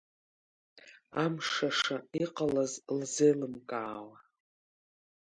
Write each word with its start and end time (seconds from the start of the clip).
Амшаша 1.23 1.97
иҟалаз 2.23 2.73
лзеилымкаауа. 2.97 4.17